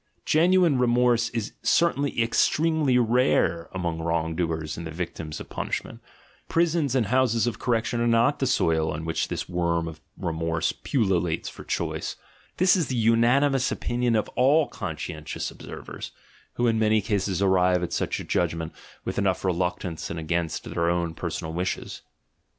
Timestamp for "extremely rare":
2.23-3.69